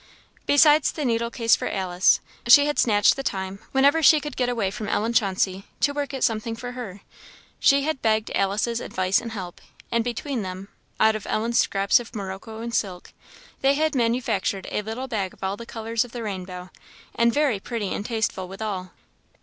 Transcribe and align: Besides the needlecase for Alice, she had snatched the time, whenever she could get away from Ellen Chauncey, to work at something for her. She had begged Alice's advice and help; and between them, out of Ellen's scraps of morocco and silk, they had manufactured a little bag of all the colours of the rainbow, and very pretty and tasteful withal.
Besides 0.47 0.91
the 0.91 1.03
needlecase 1.05 1.55
for 1.55 1.67
Alice, 1.69 2.21
she 2.47 2.65
had 2.65 2.79
snatched 2.79 3.15
the 3.15 3.21
time, 3.21 3.59
whenever 3.71 4.01
she 4.01 4.19
could 4.19 4.35
get 4.35 4.49
away 4.49 4.71
from 4.71 4.87
Ellen 4.87 5.13
Chauncey, 5.13 5.67
to 5.79 5.93
work 5.93 6.11
at 6.11 6.23
something 6.23 6.55
for 6.55 6.71
her. 6.71 7.01
She 7.59 7.83
had 7.83 8.01
begged 8.01 8.31
Alice's 8.33 8.79
advice 8.81 9.21
and 9.21 9.33
help; 9.33 9.61
and 9.91 10.03
between 10.03 10.41
them, 10.41 10.69
out 10.99 11.15
of 11.15 11.27
Ellen's 11.29 11.59
scraps 11.59 11.99
of 11.99 12.15
morocco 12.15 12.61
and 12.61 12.73
silk, 12.73 13.13
they 13.59 13.75
had 13.75 13.93
manufactured 13.93 14.65
a 14.71 14.81
little 14.81 15.07
bag 15.07 15.33
of 15.35 15.43
all 15.43 15.55
the 15.55 15.67
colours 15.67 16.03
of 16.03 16.13
the 16.13 16.23
rainbow, 16.23 16.71
and 17.13 17.31
very 17.31 17.59
pretty 17.59 17.89
and 17.93 18.03
tasteful 18.03 18.47
withal. 18.47 18.93